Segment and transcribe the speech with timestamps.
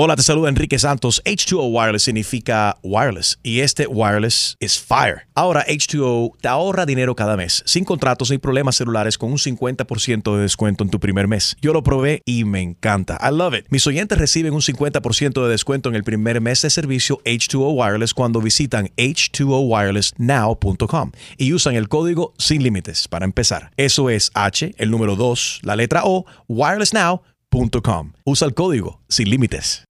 [0.00, 1.20] Hola, te saluda Enrique Santos.
[1.24, 5.22] H2O Wireless significa wireless y este wireless es fire.
[5.34, 10.36] Ahora H2O te ahorra dinero cada mes, sin contratos ni problemas celulares con un 50%
[10.36, 11.56] de descuento en tu primer mes.
[11.60, 13.18] Yo lo probé y me encanta.
[13.20, 13.66] I love it.
[13.70, 18.14] Mis oyentes reciben un 50% de descuento en el primer mes de servicio H2O Wireless
[18.14, 23.72] cuando visitan h2owirelessnow.com y usan el código sin límites para empezar.
[23.76, 28.12] Eso es H, el número 2, la letra O, wirelessnow.com.
[28.22, 29.87] Usa el código sin límites.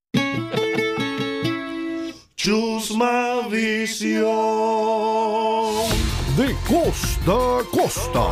[2.49, 4.23] Chusma Visión.
[6.37, 8.27] De costa a costa.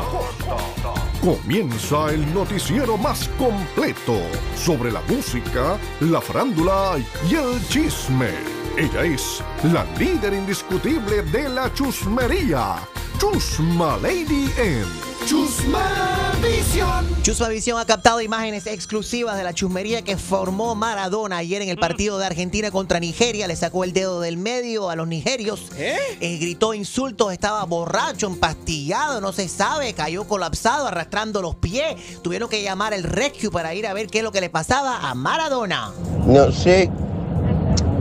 [1.21, 4.21] Comienza el noticiero más completo
[4.55, 6.99] sobre la música, la farándula
[7.29, 8.31] y el chisme.
[8.79, 12.77] Ella es la líder indiscutible de la chusmería.
[13.19, 15.16] Chusma Lady M.
[15.27, 17.05] Chusma Visión.
[17.23, 21.79] Chusma Visión ha captado imágenes exclusivas de la chusmería que formó Maradona ayer en el
[21.79, 23.49] partido de Argentina contra Nigeria.
[23.49, 25.67] Le sacó el dedo del medio a los nigerios.
[25.77, 31.97] Eh, gritó insultos, estaba borracho, empastillado, no se sabe, cayó colapsado, arrastrando los pies.
[32.23, 35.11] Tuvieron que llamar el rescue para ir a ver qué es lo que le pasaba
[35.11, 35.91] a Maradona.
[36.25, 36.89] No sé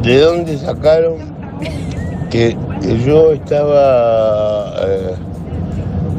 [0.04, 1.36] de dónde sacaron
[2.30, 2.56] que
[3.04, 5.16] yo estaba eh,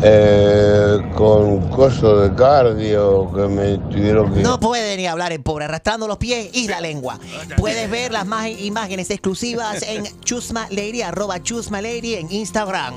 [0.02, 0.75] eh,
[1.16, 4.40] con coso de cardio que me tuvieron que...
[4.42, 7.18] No puede ni hablar el pobre, arrastrando los pies y la lengua.
[7.56, 12.94] Puedes ver las ma- imágenes exclusivas en Chusma Lady, arroba Chusma Lady en Instagram.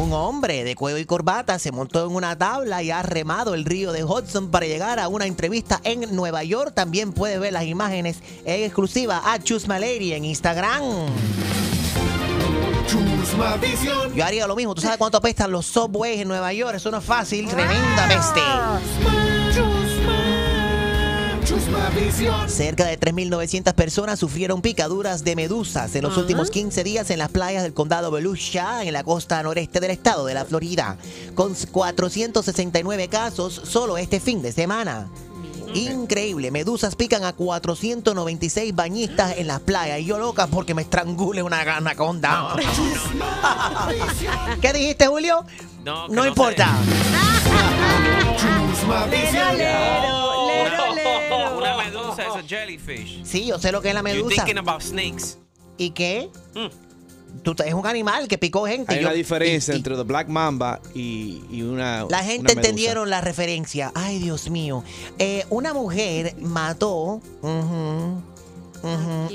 [0.00, 3.64] Un hombre de cuello y corbata se montó en una tabla y ha remado el
[3.66, 6.72] río de Hudson para llegar a una entrevista en Nueva York.
[6.74, 10.82] También puedes ver las imágenes en exclusiva a Chusma Lady en Instagram.
[12.90, 14.12] Chusma Visión.
[14.14, 14.74] Yo haría lo mismo.
[14.74, 16.74] ¿Tú sabes cuánto apestan los subways en Nueva York?
[16.74, 17.46] Eso no es fácil.
[17.46, 18.40] Tremenda peste.
[22.48, 27.28] Cerca de 3.900 personas sufrieron picaduras de medusas en los últimos 15 días en las
[27.28, 30.96] playas del condado Volusia, en la costa noreste del estado de la Florida,
[31.34, 35.08] con 469 casos solo este fin de semana.
[35.74, 41.42] Increíble, medusas pican a 496 bañistas en las playas y yo loca porque me estrangule
[41.42, 42.56] una anaconda.
[44.60, 45.44] ¿Qué dijiste, Julio?
[45.84, 46.68] No, que No no importa.
[51.56, 53.24] Una medusa es a jellyfish.
[53.24, 54.44] Sí, yo sé lo que es la You're medusa.
[54.44, 55.38] thinking about snakes.
[55.76, 56.30] ¿Y qué?
[56.54, 56.89] Mm.
[57.42, 58.92] Tú, es un animal que picó gente.
[58.94, 62.04] Hay Yo- una diferencia y- entre the black mamba y, y una.
[62.10, 63.92] La gente entendieron la referencia.
[63.94, 64.84] Ay, Dios mío.
[65.18, 67.20] Eh, una mujer mató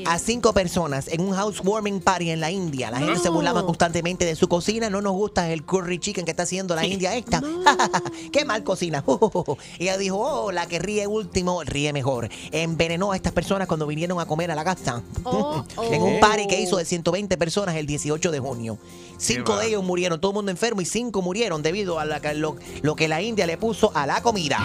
[0.06, 2.92] a cinco personas en un housewarming party en la India.
[2.92, 4.90] La gente se burlaba constantemente de su cocina.
[4.90, 7.42] No nos gusta el curry chicken que está haciendo la India esta.
[8.32, 9.04] Qué mal cocina.
[9.80, 12.30] Ella dijo, oh, la que ríe último ríe mejor.
[12.52, 15.02] Envenenó a estas personas cuando vinieron a comer a la casa.
[15.24, 16.20] Oh, en un oh.
[16.20, 18.78] party que hizo de 120 personas el 18 de junio.
[19.18, 22.58] Cinco de ellos murieron, todo el mundo enfermo y cinco murieron debido a la lo,
[22.82, 24.60] lo que la India le puso a la comida.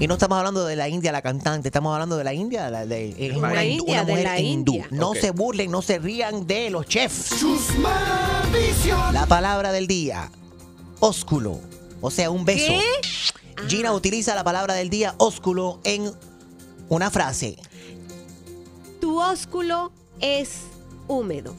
[0.00, 2.86] Y no estamos hablando de la India, la cantante, estamos hablando de la India, la
[2.86, 4.74] de, es una, India, una de mujer la hindú.
[4.74, 4.88] India.
[4.90, 7.38] No se burlen, no se rían de los chefs.
[7.38, 9.12] Chusma Visión.
[9.12, 10.30] La palabra del día,
[11.00, 11.60] ósculo,
[12.00, 12.66] o sea, un beso.
[12.68, 12.82] ¿Qué?
[13.66, 16.12] Gina utiliza la palabra del día, ósculo, en
[16.88, 17.56] una frase.
[19.00, 20.60] Tu ósculo es
[21.08, 21.54] húmedo.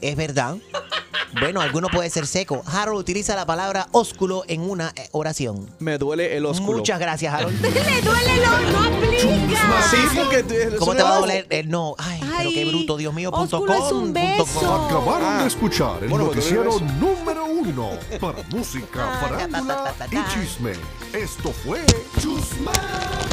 [0.00, 0.58] ¿Es verdad?
[1.40, 2.62] Bueno, alguno puede ser seco.
[2.66, 5.68] Harold utiliza la palabra ósculo en una eh, oración.
[5.78, 6.78] Me duele el ósculo.
[6.78, 7.60] Muchas gracias, Harold.
[7.62, 9.82] Le duele lo, no aplica.
[9.90, 11.46] Sí, porque ¿Cómo te va a doler?
[11.50, 14.44] Eh, no, ay, pero Ay, qué bruto, Dios mío, punto ósculo es com, un punto
[14.44, 14.54] com.
[14.62, 14.74] beso.
[14.86, 15.40] Acabaron Ah.
[15.42, 16.80] de escuchar el Bueno, noticiero beso.
[17.00, 20.72] número uno para música, farándula y chisme.
[21.12, 21.84] Esto fue
[22.20, 22.72] Chusma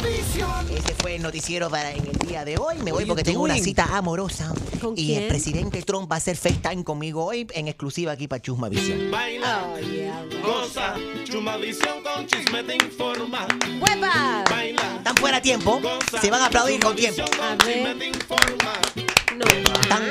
[0.02, 0.66] Visión.
[0.70, 2.76] Ese fue el noticiero para en el día de hoy.
[2.82, 4.52] Me voy you porque tengo una cita amorosa.
[4.80, 5.22] ¿Con y quién?
[5.22, 9.10] el presidente Trump va a hacer FaceTime conmigo hoy en exclusiva aquí para Chusma Visión.
[9.10, 10.24] Baila, Oh, yeah.
[10.42, 10.94] goza,
[11.24, 13.46] Chusma Visión con chisme te informa.
[13.80, 14.44] ¡Hueva!
[14.50, 15.80] Baila, Están fuera de tiempo.
[15.80, 17.42] goza, Se van a aplaudir con Chusma tiempo.
[17.42, 19.03] A ver.
[19.46, 20.02] Están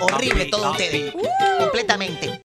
[0.00, 1.12] horribles todos ustedes.
[1.58, 2.40] Completamente.